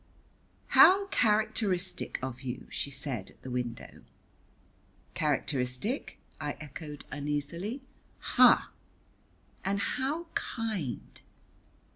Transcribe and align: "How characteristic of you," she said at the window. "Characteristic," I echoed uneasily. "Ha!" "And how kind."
"How 0.69 1.05
characteristic 1.11 2.17
of 2.23 2.41
you," 2.41 2.65
she 2.71 2.89
said 2.89 3.29
at 3.29 3.41
the 3.43 3.51
window. 3.51 4.01
"Characteristic," 5.13 6.17
I 6.39 6.57
echoed 6.59 7.05
uneasily. 7.11 7.83
"Ha!" 8.17 8.71
"And 9.63 9.77
how 9.79 10.23
kind." 10.33 11.21